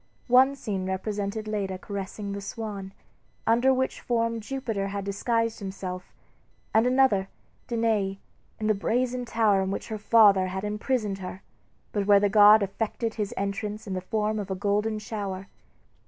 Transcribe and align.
One 0.29 0.55
scene 0.55 0.87
represented 0.87 1.47
Leda 1.47 1.77
caressing 1.77 2.31
the 2.31 2.41
swan, 2.41 2.91
under 3.45 3.71
which 3.71 4.01
form 4.01 4.39
Jupiter 4.39 4.87
had 4.87 5.05
disguised 5.05 5.59
himself; 5.59 6.11
and 6.73 6.87
another, 6.87 7.27
Danae, 7.67 8.17
in 8.59 8.65
the 8.65 8.73
brazen 8.73 9.25
tower 9.25 9.61
in 9.61 9.69
which 9.69 9.89
her 9.89 9.99
father 9.99 10.47
had 10.47 10.63
imprisoned 10.63 11.19
her, 11.19 11.43
but 11.91 12.07
where 12.07 12.19
the 12.19 12.29
god 12.29 12.63
effected 12.63 13.13
his 13.13 13.31
entrance 13.37 13.85
in 13.85 13.93
the 13.93 14.01
form 14.01 14.39
of 14.39 14.49
a 14.49 14.55
golden 14.55 14.97
shower. 14.97 15.49